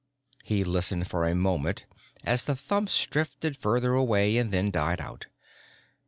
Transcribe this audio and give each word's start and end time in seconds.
He 0.43 0.63
listened 0.63 1.07
for 1.07 1.27
a 1.27 1.35
moment 1.35 1.85
as 2.23 2.45
the 2.45 2.55
thumps 2.55 3.05
drifted 3.05 3.55
further 3.55 3.93
away 3.93 4.37
and 4.37 4.51
then 4.51 4.71
died 4.71 4.99
out. 4.99 5.27